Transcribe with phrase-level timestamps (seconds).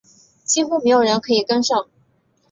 [0.43, 1.85] 几乎没有人可以跟上